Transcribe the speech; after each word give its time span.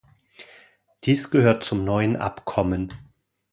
Dies 1.03 1.29
gehört 1.29 1.63
zum 1.63 1.85
neuen 1.85 2.15
Abkommen. 2.15 2.91